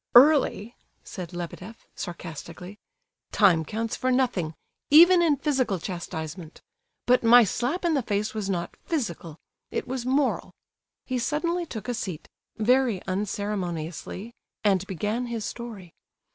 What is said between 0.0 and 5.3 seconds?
"Early?" said Lebedeff, sarcastically. "Time counts for nothing, even